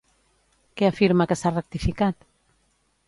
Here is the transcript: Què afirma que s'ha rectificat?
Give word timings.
Què 0.79 0.87
afirma 0.87 1.27
que 1.33 1.37
s'ha 1.41 1.53
rectificat? 1.53 2.29